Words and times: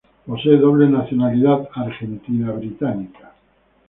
Posee 0.25 0.57
doble 0.57 0.89
nacionalidad 0.89 1.69
argentina-británica. 1.75 3.33